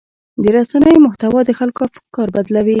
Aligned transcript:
د 0.43 0.45
رسنیو 0.55 1.03
محتوا 1.05 1.39
د 1.45 1.51
خلکو 1.59 1.81
افکار 1.89 2.27
بدلوي. 2.35 2.69